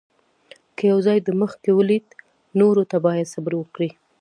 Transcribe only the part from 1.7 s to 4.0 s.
ولید، نورو ته باید صبر وکړې.